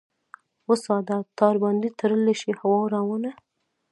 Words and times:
وساده! 0.69 1.17
تار 1.37 1.55
باندې 1.63 1.95
تړلی 1.99 2.35
شي 2.41 2.51
هوا 2.61 2.79
روانه؟ 2.95 3.31